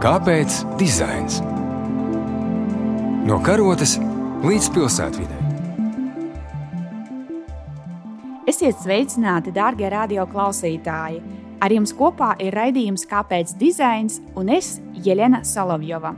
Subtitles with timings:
[0.00, 1.42] Kāpēc dizains?
[3.28, 3.98] No karotes
[4.40, 5.40] līdz pilsētvidē.
[8.48, 11.20] Esiet sveicināti, darbie radioklausītāji!
[11.60, 16.14] Ar jums kopā ir raidījums Kāpēc dizains un es, Jelena Solovjova.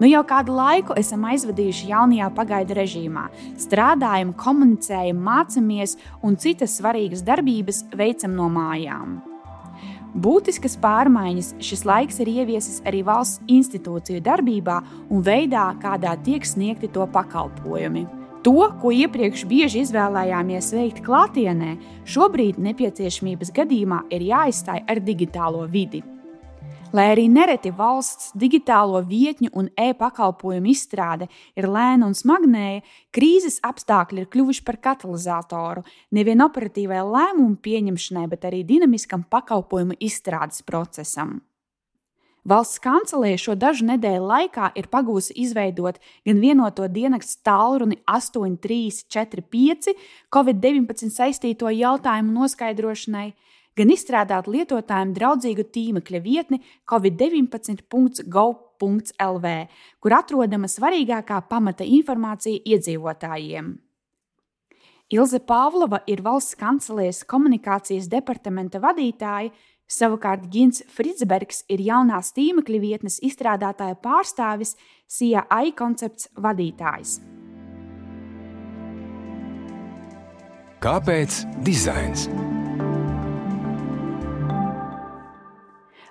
[0.00, 3.26] Nu jau kādu laiku esam aizvadījuši jaunajā pagaidu režīmā.
[3.60, 9.20] Strādājam, komunicējam, mācāmies un citas svarīgas darbības veicam no mājām.
[10.12, 16.90] Būtiskas pārmaiņas šis laiks ir ieviesis arī valsts institūciju darbībā un veidā, kādā tiek sniegti
[16.92, 18.04] to pakalpojumi.
[18.44, 26.02] To, ko iepriekš bieži izvēlējāmies veikt klātienē, šobrīd nepieciešamības gadījumā ir jāizstāj ar digitālo vidi.
[26.92, 32.82] Lai arī nereti valsts digitālo vietņu un e-pakalpojumu izstrāde ir lēna un smagnēja,
[33.16, 40.60] krīzes apstākļi ir kļuvuši par katalizatoru nevien operatīvai lēmumu pieņemšanai, bet arī dinamiskam pakalpojumu izstrādes
[40.68, 41.40] procesam.
[42.44, 49.94] Valsts kancelēja šo dažu nedēļu laikā ir pagūsi izveidot gan vienoto dienas tālruni 8345
[50.34, 53.28] Covid-19 saistīto jautājumu noskaidrošanai,
[53.78, 56.58] gan izstrādāt lietotājiem draudzīgu tīmekļa vietni
[56.90, 59.46] covid19.gov.lv,
[60.02, 63.66] kur atrodama svarīgākā pamata informācija iedzīvotājiem.
[65.12, 69.52] Ilze Pāvlova ir valsts kancelēs komunikācijas departamenta vadītāja,
[69.84, 74.72] savukārt Gins Fritzbergs ir jaunās tīmekļa vietnes izstrādātāja pārstāvis,
[75.20, 77.20] AI koncepts vadītājs.
[80.82, 82.26] Kāpēc dizains?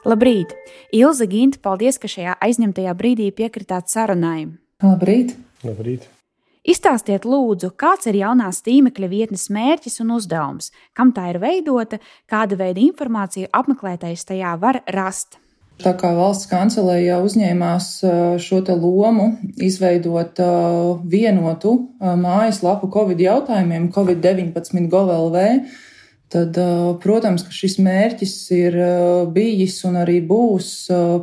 [0.02, 0.56] Labrīt!
[0.98, 4.48] Ilza Ginta, paldies, ka šajā aizņemtajā brīdī piekritāt sarunai.
[4.82, 5.36] Labrīt!
[5.62, 6.08] Labrīt.
[6.66, 12.58] Izstāstiet, lūdzu, kāds ir jaunās tīmekļa vietnes mērķis un uzdevums, kam tā ir veidota, kāda
[12.58, 15.38] veida informāciju apmeklētājs tajā var rast.
[15.82, 17.92] Tā kā valsts kancelēja uzņēmās
[18.42, 20.42] šo lomu izveidot
[21.14, 25.40] vienotu mājaslapu Covid jautājumiem, Covid-19 GOVLV,
[26.32, 26.58] tad,
[27.04, 28.78] protams, ka šis mērķis ir
[29.36, 30.70] bijis un arī būs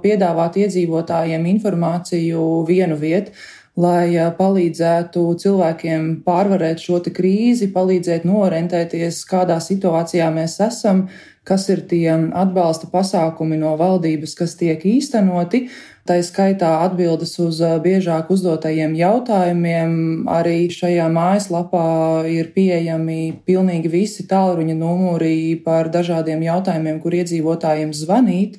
[0.05, 3.33] piedāvāt iedzīvotājiem informāciju vienu vietu,
[3.79, 11.07] lai palīdzētu cilvēkiem pārvarēt šo krīzi, palīdzēt norentēties, kādā situācijā mēs esam,
[11.49, 15.69] kas ir tie atbalsta pasākumi no valdības, kas tiek īstenoti.
[16.09, 19.91] Tā skaitā atbildes uz biežāk uzdotajiem jautājumiem.
[20.33, 28.57] Arī šajā mājaslapā ir pieejami pilnīgi visi tālruņa numuri par dažādiem jautājumiem, kur iedzīvotājiem zvanīt.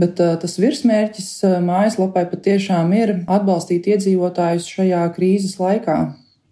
[0.00, 1.30] Bet uh, tas virsmērķis
[1.64, 5.98] mājaslapai patiešām ir atbalstīt iedzīvotājus šajā krīzes laikā.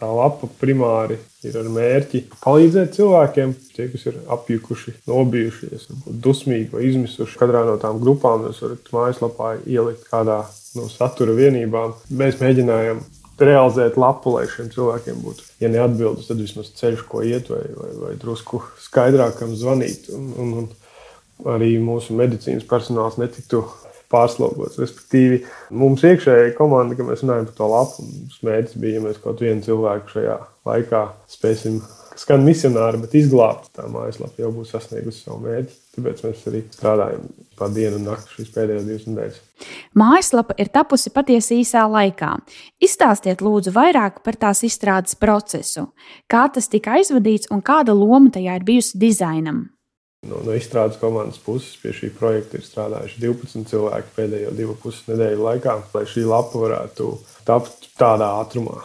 [0.05, 1.16] Tā lapa primāri
[1.47, 5.87] ir ar mērķi palīdzēt cilvēkiem, tie, kas ir apjukuši, nobijušies,
[6.25, 7.38] dusmīgi vai izmisuši.
[7.41, 10.41] Katrā no tām grupām jūs varat mājaslapā ielikt kādā
[10.75, 11.94] no satura vienībām.
[12.11, 13.05] Mēs mēģinājām
[13.41, 17.91] realizēt lapu, lai šiem cilvēkiem būtu, ja neatbildes, tad vismaz ceļš, ko iet, vai, vai,
[18.03, 20.11] vai drusku skaidrākam zvanīt.
[20.15, 20.69] Un, un, un
[21.54, 23.64] arī mūsu medicīnas personāls netiktu
[24.14, 24.78] pārslogots.
[24.82, 25.42] Respektīvi,
[25.74, 28.06] mums iekšējā komanda, kad mēs runājam par to lapu,
[28.46, 30.40] mērķis bija, ja mēs kaut vienu cilvēku šajā
[30.70, 31.82] laikā spēsim.
[32.14, 35.72] Skan misionāri, bet izglābt tā mājaslapa jau būs sasniegusi savu mērķi.
[35.96, 37.24] Tāpēc mēs arī strādājam
[37.58, 39.40] pa dienu un nakti šīs pēdējās divas nedēļas.
[39.98, 42.30] Mājaslapa ir tapusi patiesi īsā laikā.
[42.86, 45.88] Izstāstiet, lūdzu, vairāk par tās izstrādes procesu.
[46.30, 49.64] Kā tas tika aizvadīts un kāda loma tajā ir bijusi dizainam?
[50.24, 55.04] No, no izstrādes komandas puses pie šī projekta ir strādājuši 12 cilvēki pēdējo divu pusi
[55.10, 57.10] nedēļu laikā, lai šī lapa varētu
[57.44, 58.78] tapt tādā ātrumā.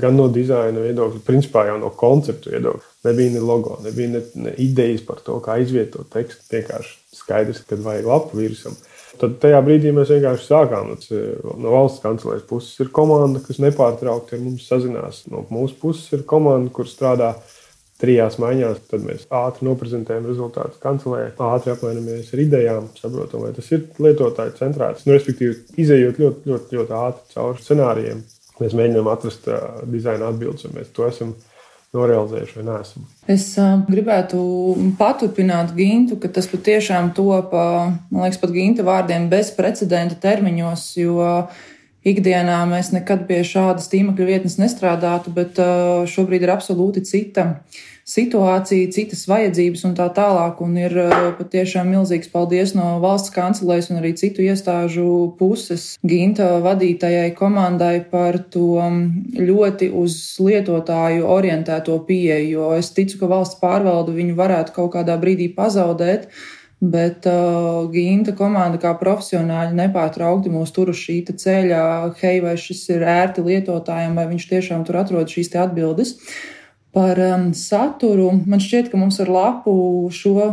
[0.00, 2.88] Gan no dizaina viedokļa, principā jau no konceptu viedokļa.
[3.06, 6.48] Nebija ne logo, nebija ne, ne idejas par to, kā izvietot tekstu.
[6.52, 8.76] Vienkārši skaidrs, kad vajag lapu virsam.
[9.20, 10.92] Tad tajā brīdī mēs vienkārši sākām.
[11.60, 15.24] No valsts kancelēs puses ir komanda, kas nepārtraukti ar mums sazinās.
[15.30, 17.34] No mūsu puses ir komanda, kur strādā
[18.00, 18.82] trijās maiņās.
[18.90, 24.56] Tad mēs ātri noprezentējam rezultātus kancelē, ātri apmainamies ar idejām, saprotam, vai tas ir lietotāju
[24.58, 25.06] centrēts.
[25.06, 28.24] Nu, respektīvi, izējot ļoti, ļoti, ļoti ātri cauri scenārijiem,
[28.60, 31.34] mēs mēģinām atrast uh, dizaina atbildes, vai mēs to esam
[31.96, 33.08] norealizējuši vai neesam.
[33.30, 34.38] Es uh, gribētu
[34.98, 41.18] paturpināt Gintu, ka tas patiešām top, uh, man liekas, pat Ginta vārdiem bezprecedenta termiņos, jo
[41.18, 41.60] uh,
[42.06, 47.46] ikdienā mēs nekad pie šādas tīmekļa vietnes nestrādātu, bet uh, šobrīd ir absolūti cita
[48.10, 50.60] situācija, citas vajadzības un tā tālāk.
[50.64, 56.56] Un ir uh, patiešām milzīgs paldies no valsts kancelēs un arī citu iestāžu puses Ginta
[56.64, 59.02] vadītajai komandai par to um,
[59.36, 65.20] ļoti uz lietotāju orientēto pieeju, jo es ticu, ka valsts pārvaldu viņu varētu kaut kādā
[65.20, 66.30] brīdī pazaudēt
[66.80, 71.82] Bet uh, Ginta komanda kā profesionāļi nepārtraukti mūs tur uz šī ceļa,
[72.22, 76.14] hei, vai šis ir ērti lietotājiem, vai viņš tiešām tur atrod šīs atbildes.
[76.96, 79.74] Par um, saturu man šķiet, ka mums ar lapu
[80.08, 80.48] šo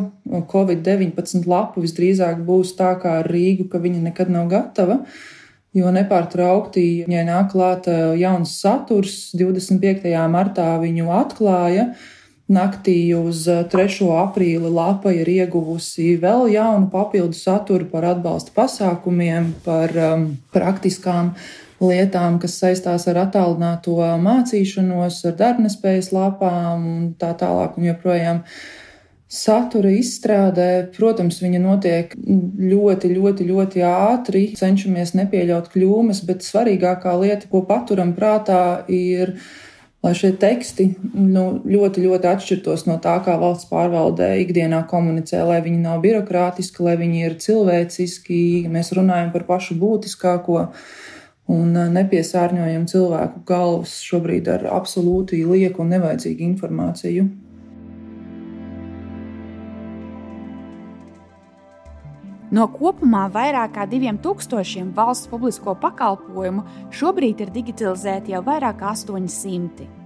[0.52, 5.00] Covid-19 lapu visdrīzāk būs tā kā ar Rīgu, ka viņa nekad nav gatava.
[5.78, 7.88] Jo nepārtraukti viņai nāk klāt
[8.20, 9.32] jauns saturs.
[9.38, 10.12] 25.
[10.28, 11.88] martā viņu atklāja.
[11.94, 12.14] Uh,
[12.48, 14.08] Naktī uz 3.
[14.08, 20.24] Eh, aprīli lapa ir ieguvusi vēl jaunu papildu saturu par atbalsta pasākumiem, par um,
[20.56, 21.34] praktiskām
[21.84, 28.42] lietām, kas saistās ar attālināto mācīšanos, ar darbnespējas lapām un tā tālāk un joprojām.
[29.28, 37.52] Satura izstrādē, protams, viņa notiek ļoti, ļoti, ļoti ātri, cenšamies nepieļaut kļūmes, bet svarīgākā lieta,
[37.52, 39.36] ko paturam prātā, ir
[40.08, 45.60] lai šie teksti nu, ļoti, ļoti atšķirtos no tā, kā valsts pārvaldē ikdienā komunicē, lai
[45.66, 48.40] viņi nav birokrātiski, lai viņi ir cilvēciski,
[48.72, 50.62] mēs runājam par pašu būtiskāko
[51.52, 57.28] un uh, nepiesārņojam cilvēku galvas šobrīd ar absolūti lieku un nevajadzīgu informāciju.
[62.48, 66.64] No kopumā vairāk kā diviem tūkstošiem valsts publisko pakalpojumu
[66.96, 69.97] šobrīd ir digitalizēti jau vairāk kā 800.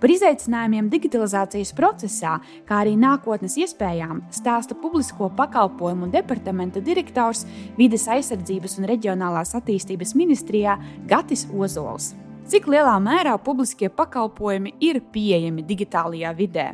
[0.00, 2.36] Par izaicinājumiem digitalizācijas procesā,
[2.68, 7.44] kā arī nākotnes iespējām, stāsta publisko pakalpojumu departamenta direktors
[7.78, 10.78] Vides aizsardzības un reģionālās attīstības ministrijā
[11.10, 12.14] Gatis Ozols.
[12.46, 16.72] Cik lielā mērā publiskie pakalpojumi ir pieejami digitālajā vidē?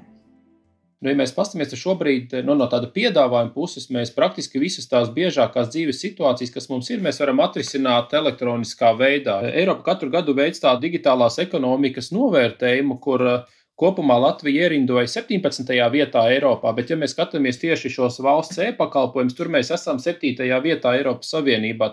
[1.02, 5.72] Nu, ja mēs paskatāmies šobrīd nu, no tāda piedāvājuma puses, mēs praktiski visas tās biežākās
[5.72, 9.40] dzīves situācijas, kas mums ir, mēs varam atrisināt elektroniskā veidā.
[9.50, 15.72] Eiropa katru gadu veic tādu digitālās ekonomikas novērtējumu, kur uh, kopumā Latvija ierindoja 17.
[15.90, 20.46] vietā Eiropā, bet, ja mēs skatāmies tieši šos valsts e-pakalpojumus, tur mēs esam 7.
[20.62, 21.90] vietā Eiropas Savienībā.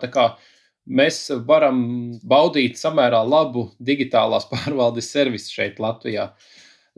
[0.89, 1.17] Mēs
[1.49, 1.81] varam
[2.25, 6.29] baudīt samērā labu digitālās pārvaldes servisu šeit Latvijā.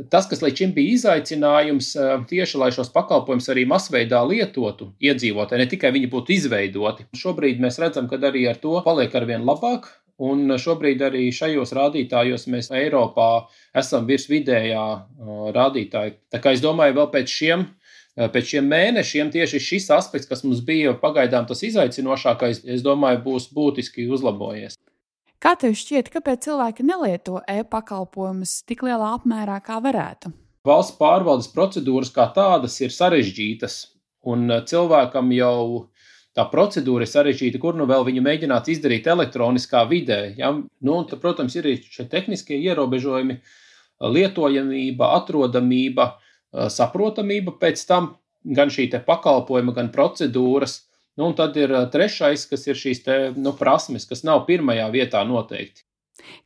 [0.10, 1.92] Tas, kas līdz šim bija izaicinājums,
[2.30, 7.06] tieši lai šos pakalpojumus arī masveidā lietotu iedzīvotāji, ne tikai viņi būtu izveidoti.
[7.18, 9.92] Šobrīd mēs redzam, ka arī ar to paliek arvien labāk.
[10.22, 14.84] Un šobrīd arī šajos rādītājos mēs Eiropā esam virs vidējā
[15.56, 16.14] rādītāja.
[16.30, 17.66] Tā kā es domāju, vēl pēc šiem,
[18.36, 23.50] pēc šiem mēnešiem tieši šis aspekts, kas mums bija pagaidām tas izaicinošākais, es domāju, būs
[23.56, 24.78] būtiski uzlabojies.
[25.42, 30.30] Kā tev šķiet, kāpēc cilvēki nelieto e-pakalpojumus tik lielā apmērā, kā varētu?
[30.70, 33.78] Valsts pārvaldes procedūras kā tādas ir sarežģītas,
[34.30, 35.56] un e, cilvēkam jau
[36.38, 40.20] tā procedūra ir sarežģīta, kur nu vēl viņu mēģināt izdarīt elektroniskā vidē.
[40.38, 40.54] Ja?
[40.54, 43.40] Nu, tad, protams, ir šie tehniskie ierobežojumi,
[44.14, 46.12] lietojamība, atrodamība,
[46.54, 48.14] e, saprotamība pēc tam
[48.46, 50.84] gan šī pakalpojuma, gan procedūras.
[51.22, 55.20] Nu, un tad ir trešais, kas ir šīs te, nu, prasmes, kas nav pirmajā vietā
[55.30, 55.84] noteikti.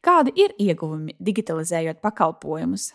[0.03, 2.89] Kādi ir ieguvumi digitalizējot pakalpojumus?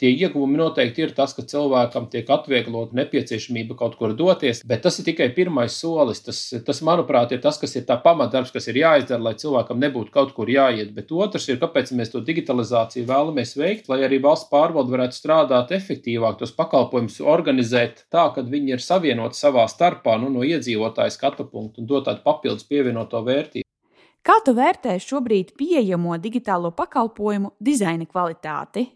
[0.00, 4.96] Tie ieguvumi noteikti ir tas, ka cilvēkam tiek atvieglota nepieciešamība kaut kur doties, bet tas
[4.96, 6.22] ir tikai pirmais solis.
[6.24, 10.14] Tas, tas manuprāt, ir tas, kas ir tā pamatdarbs, kas ir jāizdara, lai cilvēkam nebūtu
[10.14, 10.94] kaut kur jāiet.
[10.96, 15.74] Bet otrs ir, kāpēc mēs to digitalizāciju vēlamies veikt, lai arī valsts pārvalde varētu strādāt
[15.76, 21.44] efektīvāk, tos pakalpojumus organizēt tā, ka viņi ir savienoti savā starpā nu, no iedzīvotāju skatu
[21.50, 23.68] punktu un dot tādu papildus pievienoto vērtību.
[24.24, 28.86] Kā tu vērtē šobrīd pieejamo digitālo pakalpojumu dizaina kvalitāti?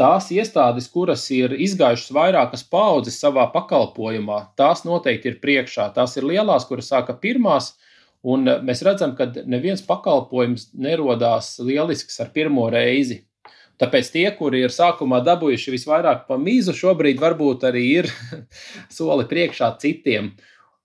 [0.00, 5.90] Tās iestādes, kuras ir izgājušas vairākas paudzes savā pakalpojumā, tās noteikti ir priekšā.
[5.96, 7.74] Tās ir lielās, kuras sāka pirmās,
[8.24, 13.26] un mēs redzam, ka neviens pakalpojums nerodās lielisks ar pirmo reizi.
[13.80, 18.10] Tāpēc tie, kuri ir sākumā dabūjuši visvairāk pa mīzu, šobrīd varbūt arī ir
[18.96, 20.34] soli priekšā citiem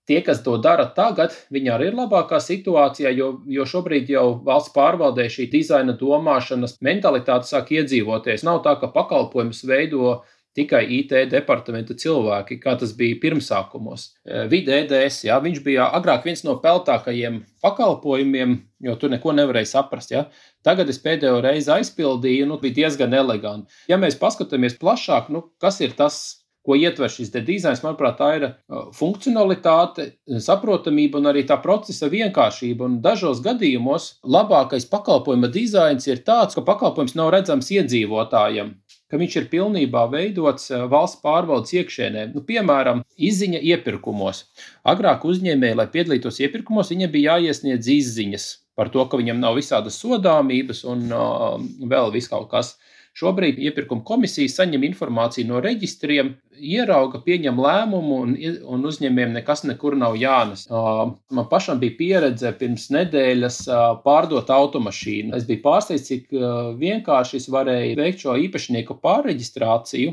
[0.06, 4.74] tie, kas to dara tagad, viņi arī ir labākā situācijā, jo, jo šobrīd jau valsts
[4.76, 8.46] pārvaldē šī dizaina domāšanas mentalitāte sāk iedzīvoties.
[8.46, 10.20] Nav tā, ka pakalpojumus veido
[10.56, 14.06] tikai IT departamenta cilvēki, kā tas bija pirmsākumos.
[14.24, 19.74] E, Vide EDS, jā, viņš bija agrāk viens no peltākajiem pakalpojumiem, jo tur neko nevarēja
[19.74, 20.14] saprast.
[20.14, 20.26] Ja?
[20.64, 23.84] Tagad es pēdējo reizi aizpildīju, nu, bija diezgan eleganti.
[23.90, 26.22] Ja mēs paskatāmies plašāk, nu, kas ir tas
[26.66, 30.08] ko ietver šis dizains, manuprāt, tā ir uh, funkcionalitāte,
[30.42, 32.88] saprotamība un arī tā procesa vienkāršība.
[32.88, 38.74] Un dažos gadījumos labākais pakalpojuma dizains ir tāds, ka pakalpojums nav redzams iedzīvotājiem.
[39.06, 42.28] Ka viņš ir pilnībā veidots uh, valsts pārvaldes iekšēnē.
[42.34, 44.44] Nu, piemēram, izziņa iepirkumos.
[44.86, 49.96] Agrāk uzņēmēji, lai piedalītos iepirkumos, viņiem bija jāiesniedz izziņas par to, ka viņam nav visādas
[50.02, 51.56] sodāmības un uh,
[51.88, 52.76] vēl vis kaut kas.
[53.16, 58.34] Šobrīd iepirkuma komisija saņem informāciju no reģistriem, ierauga, pieņem lēmumu, un,
[58.74, 60.66] un uzņēmējiem nekas nekur nav jānes.
[60.68, 63.62] Man pašam bija pieredze pirms nedēļas
[64.04, 65.32] pārdot automašīnu.
[65.38, 66.36] Es biju pārsteigts, cik
[66.82, 70.12] vienkārši es varēju veikt šo īpašnieku pārreģistrāciju,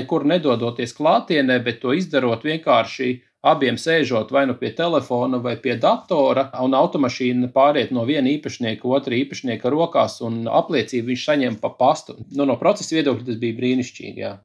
[0.00, 5.74] nekur nedodoties klātienē, bet to izdarot vienkārši abiem sēžot vai nu pie telefona vai pie
[5.82, 11.72] datora, un automašīna pāriet no viena īpašnieka otra īpašnieka rokās, un apliecību viņš saņem pa
[11.78, 12.16] pastu.
[12.30, 14.24] Nu, no procesa viedokļa tas bija brīnišķīgi.
[14.24, 14.36] Jā.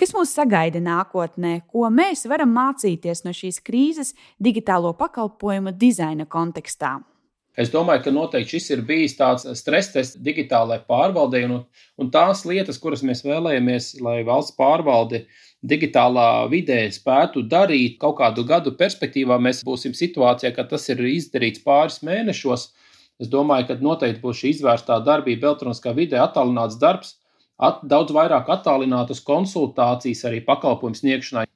[0.00, 6.96] Kas mūs sagaida nākotnē, ko mēs varam mācīties no šīs krīzes digitālo pakalpojumu dizaina kontekstā?
[7.54, 11.60] Es domāju, ka noteikti šis ir bijis tāds stress tests digitālajai pārvaldei, un,
[12.00, 15.22] un tās lietas, kuras mēs vēlējamies, lai valsts pārvalde
[15.64, 21.64] digitālā vidē spētu darīt kaut kādu gadu perspektīvā, mēs būsim situācijā, ka tas ir izdarīts
[21.64, 22.68] pāris mēnešos.
[23.22, 27.14] Es domāju, ka noteikti būs šī izvērstā darbība elektroniskā vidē, attālināts darbs,
[27.62, 31.46] at, daudz vairāk attālinātas konsultācijas arī pakalpojumu sniegšanai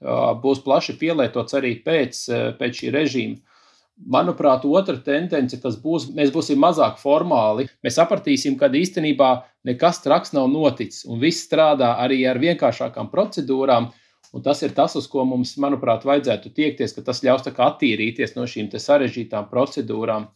[0.42, 2.22] būs plaši pielietots arī pēc,
[2.60, 3.57] pēc šī režīma.
[4.06, 7.66] Manuprāt, otra tendence, kas būs, mēs būsim mazāk formāli.
[7.82, 9.30] Mēs sapratīsim, ka īstenībā
[9.66, 13.90] nekas traks nav noticis, un viss strādā arī ar vienkāršākām procedūrām.
[14.32, 18.44] Un tas ir tas, uz ko mums, manuprāt, vajadzētu tiekties, ka tas ļaus attīrīties no
[18.46, 20.28] šīm sarežģītām procedūrām.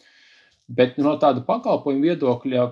[0.73, 2.64] Bet no tāda pakalpojuma viedokļa,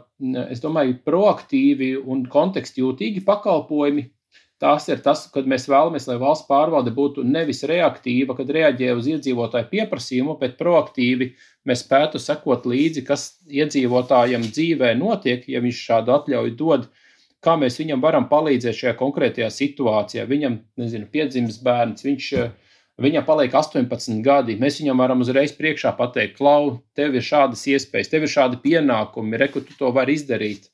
[0.50, 4.06] es domāju, proaktīvi un kontekstjūtīgi pakalpojumi
[4.60, 9.06] Tas ir tas, kad mēs vēlamies, lai valsts pārvalde būtu nevis reaktīva, kad reaģē uz
[9.08, 11.30] iedzīvotāju pieprasījumu, bet proaktīvi
[11.64, 16.84] mēs spētu sekot līdzi, kas iedzīvotājiem dzīvē notiek, ja viņš šādu atļauju dod,
[17.40, 20.26] kā mēs viņam varam palīdzēt šajā konkrētajā situācijā.
[20.28, 22.30] Viņam, nezinu, piedzimis bērns, viņš,
[23.00, 28.12] viņam paliek 18 gadi, mēs viņam varam uzreiz priekšā pateikt, klau, tev ir šādas iespējas,
[28.12, 30.68] tev ir šādi pienākumi, reku tu to vari izdarīt.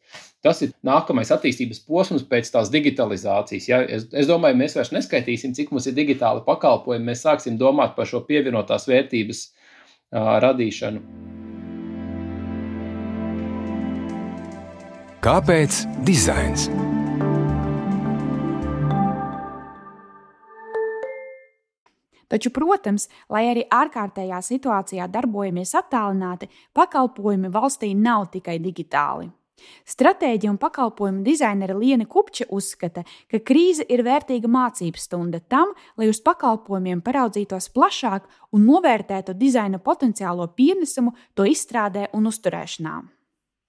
[0.45, 3.69] Tas ir nākamais attīstības posms pēc tās digitalizācijas.
[3.71, 3.81] Ja?
[3.83, 7.09] Es, es domāju, mēs vairs neskaitīsim, cik mums ir digitāli pakalpojumi.
[7.09, 11.03] Mēs sāksim domāt par šo pievienotās vērtības uh, radīšanu.
[15.27, 16.69] Kāpēc dizains?
[22.31, 29.31] Taču, protams, lai arī ārkārtējā situācijā darbojamies attālināti, pakalpojumi valstī nav tikai digitāli.
[29.87, 36.11] Stratēģija un pakalpojumu dizainere Liena Kupča uzskata, ka krīze ir vērtīga mācības stunda tam, lai
[36.11, 42.97] uz pakalpojumiem paraudzītos plašāk un novērtētu dizaina potenciālo pienesumu to izstrādē un uzturēšanā.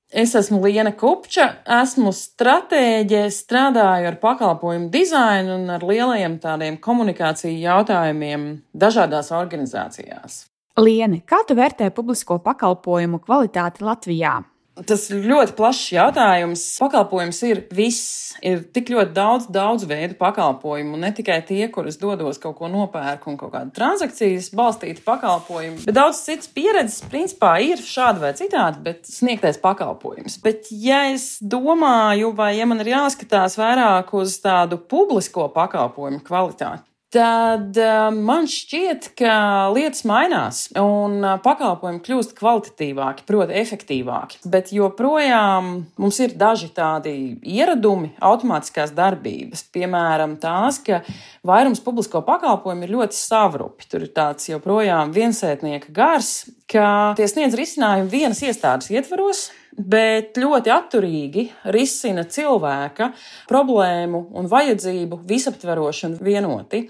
[0.07, 1.49] Es esmu Liena Kupča,
[1.81, 10.45] esmu stratēģe, strādāju ar pakalpojumu dizainu un ar lielajiem tādiem komunikāciju jautājumiem dažādās organizācijās.
[10.79, 14.37] Liene, kā tu vērtē publisko pakalpojumu kvalitāti Latvijā?
[14.85, 16.63] Tas ļoti plašs jautājums.
[16.81, 18.35] Pakalpojums ir viss.
[18.45, 20.99] Ir tik ļoti daudz, daudz veidu pakalpojumu.
[21.01, 25.97] Ne tikai tie, kurus dodos kaut ko nopērku un kaut kādu transakcijas balstītu pakalpojumu, bet
[25.97, 30.37] daudz citas pieredzes, principā, ir šādi vai citādi, bet sniegtais pakalpojums.
[30.43, 36.85] Bet, ja es domāju, vai ja man ir jāskatās vairāk uz tādu publisko pakalpojumu kvalitāti,
[37.13, 39.33] tad uh, man šķiet, ka
[39.71, 44.41] lietas mainās un uh, pakalpojumi kļūst kvalitatīvāki, proti, efektīvāki.
[44.51, 47.13] Bet joprojām mums ir daži tādi
[47.47, 51.01] ieradumi, automātiskās darbības, piemēram, tās, ka
[51.47, 53.87] vairums publisko pakalpojumu ir ļoti savrupi.
[53.87, 59.47] Tur ir tāds joprojām viensētnieka gars, ka tie sniedz risinājumu vienas iestādes ietvaros
[59.77, 63.11] bet ļoti atturīgi risina cilvēka
[63.49, 66.85] problēmu un vajadzību visaptveroši un vienoti.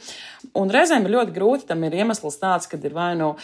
[0.58, 3.36] Un reizēm ir ļoti grūti, tam ir iemesls tāds, ka ir vai nu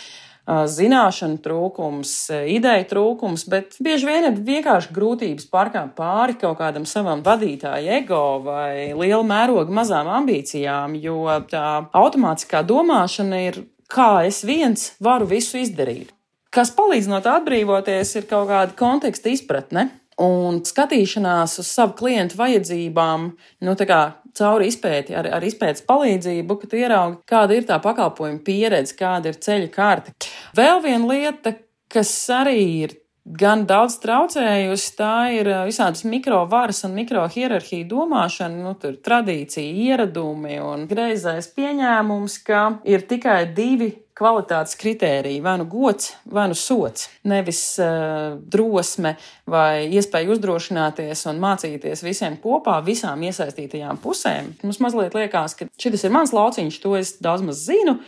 [0.43, 2.13] zināšanu trūkums,
[2.51, 8.41] ideju trūkums, bet bieži vien ir vienkārši grūtības pārkāpt pāri kaut kādam savam vadītāja ego
[8.43, 15.61] vai liela mēroga mazām ambīcijām, jo tā automātiskā domāšana ir, kā es viens varu visu
[15.63, 16.11] izdarīt.
[16.53, 19.87] Kas palīdz no tā atbrīvoties, ir kaut kāda konteksta izpratne
[20.21, 23.31] un skatīšanās uz savu klientu vajadzībām,
[23.65, 24.01] nu, tā kā
[24.37, 29.33] cauri izpēti, ar, ar izpētes palīdzību, ka tu ieraugi, kāda ir tā pakalpojuma pieredze, kāda
[29.33, 30.13] ir ceļa karte.
[30.57, 31.55] Vēl viena lieta,
[31.89, 38.97] kas arī ir gan daudz traucējusi, tā ir visādas mikrovaras un mikrohierarhiju domāšana, nu, tur
[39.01, 46.45] tradīcija, ieradumi un greizais pieņēmums, ka ir tikai divi kvalitātes kritēriji, vai nu gods, vai
[46.51, 47.07] nu sots.
[47.29, 49.15] Nevis uh, drosme
[49.49, 54.53] vai iespēja uzdrošināties un mācīties visiem kopā, visām iesaistītajām pusēm.
[54.63, 57.99] Mums mazliet liekas, ka šis ir mans lauciņš, to es daudz maz zinu.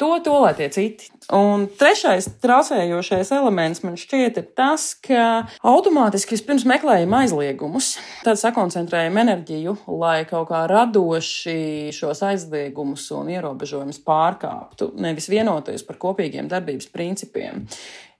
[0.00, 1.10] To, to lai tie citi.
[1.36, 7.92] Un trešais traucējošais elements man šķiet ir tas, ka automātiski vispirms meklējam aizliegumus,
[8.24, 16.00] tad sakoncentrējam enerģiju, lai kaut kā radoši šos aizliegumus un ierobežojumus pārkāptu, nevis vienoties par
[16.02, 17.66] kopīgiem darbības principiem.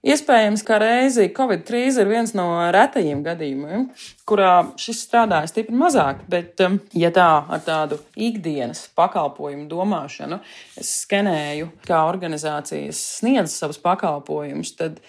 [0.03, 2.45] Iespējams, ka reizi Covid krīze ir viens no
[2.75, 3.85] retajiem gadījumiem,
[4.27, 10.41] kurā šis strādāja stipri mazāk, bet, um, ja tā ar tādu ikdienas pakalpojumu domāšanu
[10.81, 14.99] es skenēju, kā organizācijas sniedz savus pakalpojumus, tad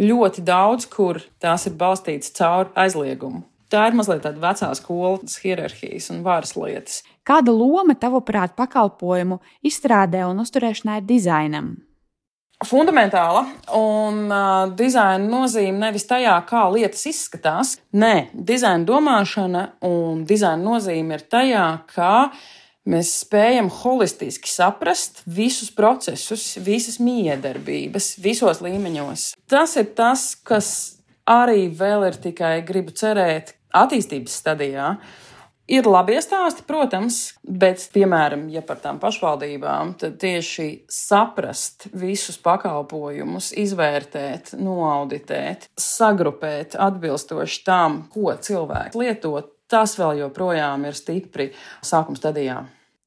[0.00, 3.42] ļoti daudz, kur tās ir balstītas caur aizliegumu.
[3.68, 7.02] Tā ir mazliet tāda vecā skolas hierarhijas un varas lietas.
[7.28, 11.68] Kāda loma, tavuprāt, pakalpojumu izstrādē un uzturēšanā ir dizainam?
[12.66, 13.44] Fundamentāla
[13.76, 17.76] un uh, dizaina nozīme nevis tajā, kā lietas izskatās.
[17.94, 22.30] Nē, dizaina domāšana un dizaina nozīme ir tajā, kā
[22.88, 29.30] mēs spējam holistiski saprast visus procesus, visas miedarbības, visos līmeņos.
[29.50, 30.72] Tas ir tas, kas
[31.28, 34.94] arī vēl ir tikai gribu cerēt attīstības stadijā.
[34.96, 35.27] Uh,
[35.68, 43.50] Ir labi stāsti, protams, bet, piemēram, ja par tām pašvaldībām, tad tieši saprast visus pakalpojumus,
[43.52, 49.34] izvērtēt, noauditēt, sagrupēt atbilstoši tam, ko cilvēks lieto,
[49.68, 51.50] tas vēl joprojām ir stipri
[51.84, 52.62] sākuma stadijā.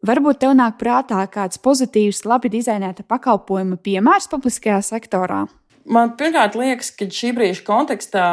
[0.06, 5.48] Varbūt tev nāk prātā kāds pozitīvs, labi dizainēta pakalpojuma piemērs publiskajā sektorā?
[5.90, 8.28] Man pirmkārt liekas, ka šī brīža kontekstā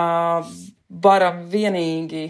[0.88, 2.26] varam vienīgi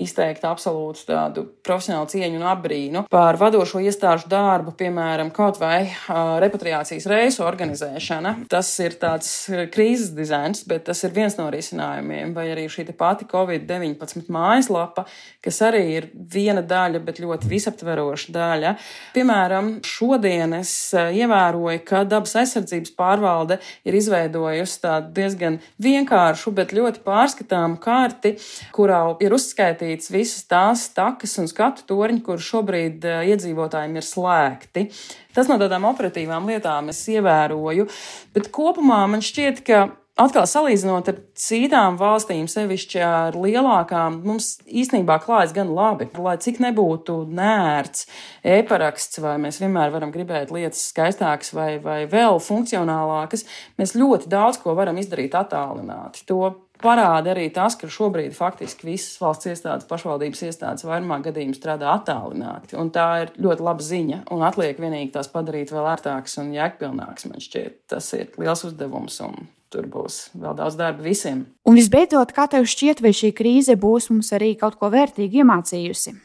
[0.00, 6.38] izteikt absolūtu tādu profesionālu cieņu un apbrīnu par vadošo iestāžu darbu, piemēram, kaut vai uh,
[6.42, 8.34] repatriācijas reisu organizēšana.
[8.52, 9.30] Tas ir tāds
[9.74, 15.04] krīzes dizains, bet tas ir viens no risinājumiem, vai arī šī pati Covid-19 mājaslapa,
[15.44, 18.74] kas arī ir viena daļa, bet ļoti visaptveroša daļa.
[19.12, 27.04] Piemēram, šodien es ievēroju, ka dabas aizsardzības pārvalde ir izveidojusi tādu diezgan vienkāršu, bet ļoti
[27.04, 28.36] pārskatāmu karti,
[28.72, 34.06] kurā ir uzskaitīta uzskaitīts visas tās takas un skatu torņi, kur šobrīd uh, iedzīvotājiem ir
[34.06, 34.90] slēgti.
[35.34, 37.88] Tas no tādām operatīvām lietām es ievēroju,
[38.34, 39.88] bet kopumā man šķiet, ka
[40.20, 46.04] Atkal salīdzinot ar citām valstīm, sevišķi ar lielākām, mums īstenībā klājas gan labi.
[46.20, 48.04] Lai cik nebūtu nērts
[48.44, 53.46] e-paraksts, vai mēs vienmēr varam gribēt lietas skaistākas vai, vai vēl funkcionālākas,
[53.80, 56.26] mēs ļoti daudz ko varam izdarīt attālināti.
[56.28, 61.94] To parāda arī tas, ka šobrīd faktiski visas valsts iestādes, pašvaldības iestādes vairumā gadījumā strādā
[61.94, 62.76] attālināti.
[62.80, 64.20] Un tā ir ļoti laba ziņa.
[64.34, 67.28] Un atliek vienīgi tās padarīt vēl ērtākas un jēgpilnākas.
[67.30, 69.20] Man šķiet, tas ir liels uzdevums.
[69.24, 71.46] Un tur būs vēl daudz darba visiem.
[71.68, 76.18] Un visbeidzot, kā tev šķiet, vai šī krīze būs mums arī kaut ko vērtīgu iemācījusi?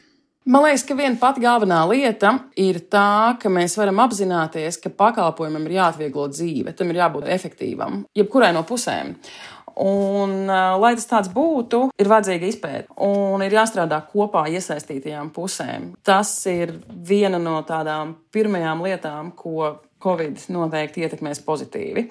[0.48, 5.66] Man liekas, ka viena pati galvenā lieta ir tā, ka mēs varam apzināties, ka pakalpojumam
[5.68, 9.10] ir jāatvieglo dzīve, tam ir jābūt efektīvam, jebkurai no pusēm.
[9.78, 15.92] Un, lai tas tāds būtu, ir vajadzīga izpēta un ir jāstrādā kopā iesaistītajām pusēm.
[16.02, 22.08] Tas ir viena no tādām pirmajām lietām, ko Covid noteikti ietekmēs pozitīvi.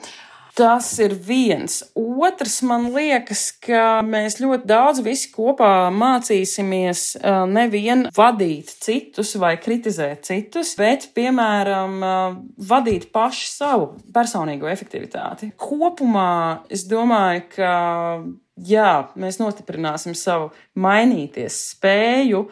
[0.57, 1.83] Tas ir viens.
[1.93, 7.03] Otrs, man liekas, ka mēs ļoti daudz visi kopā mācīsimies
[7.51, 12.01] nevien vadīt citus vai kritizēt citus, bet, piemēram,
[12.57, 15.51] vadīt paši savu personīgo efektivitāti.
[15.61, 17.73] Kopumā es domāju, ka
[18.57, 22.47] jā, mēs nostiprināsim savu mainīties spēju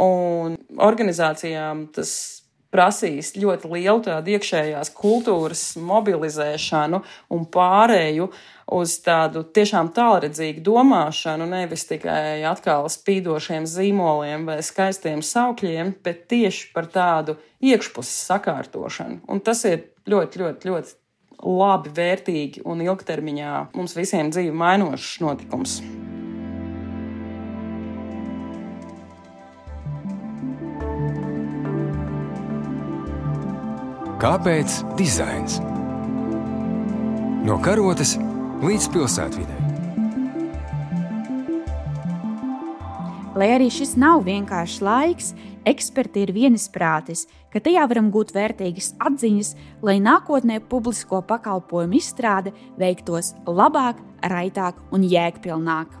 [0.00, 2.41] un organizācijām tas
[2.72, 7.02] prasīs ļoti lielu tādu iekšējās kultūras mobilizēšanu
[7.34, 8.30] un pārēju
[8.72, 16.70] uz tādu tiešām tālredzīgu domāšanu, nevis tikai atkal spīdošiem zīmoliem vai skaistiem saukļiem, bet tieši
[16.72, 19.20] par tādu iekšpuses sakārtošanu.
[19.28, 20.98] Un tas ir ļoti, ļoti, ļoti
[21.42, 25.80] labi, vērtīgi un ilgtermiņā mums visiem dzīvi mainošs notikums.
[34.22, 35.56] Kāpēc dizains?
[37.42, 38.12] No karotes
[38.62, 39.56] līdz pilsētvidē.
[43.34, 45.32] Lai arī šis nav vienkāršs laiks,
[45.66, 53.34] eksperti ir vienisprātis, ka tajā varam gūt vērtīgas atziņas, lai nākotnē publisko pakalpojumu izstrāde veiktos
[53.50, 55.98] labāk, raitāk un jēgpilnāk.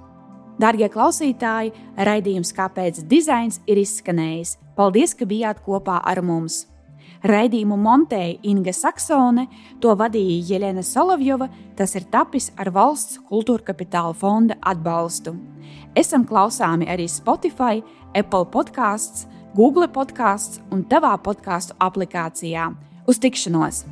[0.62, 4.60] Darbie klausītāji, raidījums Kāpēc dizains ir izskanējis.
[4.78, 6.68] Paldies, ka bijāt kopā ar mums!
[7.22, 9.46] Raidījumu montēja Inga Saksone,
[9.80, 11.46] to vadīja Jelena Solovjova,
[11.78, 15.36] tas ir tapis ar valsts kultūra kapitāla fonda atbalstu.
[15.94, 17.82] Esam klausāmi arī Spotify,
[18.18, 22.72] Apple podkāsts, Google podkāsts un tavā podkāstu aplikācijā.
[23.06, 23.84] Uz tikšanos!